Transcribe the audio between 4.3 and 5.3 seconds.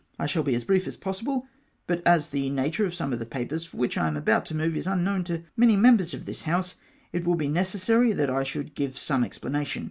to move is unknown